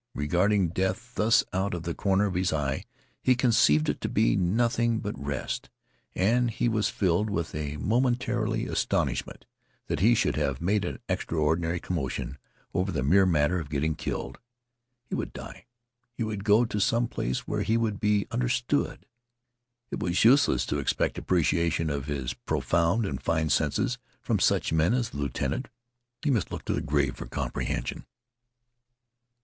[0.15, 2.85] Regarding death thus out of the corner of his eye,
[3.21, 5.69] he conceived it to be nothing but rest,
[6.15, 9.45] and he was filled with a momentary astonishment
[9.85, 12.39] that he should have made an extraordinary commotion
[12.73, 14.39] over the mere matter of getting killed.
[15.05, 15.67] He would die;
[16.15, 19.05] he would go to some place where he would be understood.
[19.91, 24.95] It was useless to expect appreciation of his profound and fine senses from such men
[24.95, 25.67] as the lieutenant.
[26.23, 28.07] He must look to the grave for comprehension.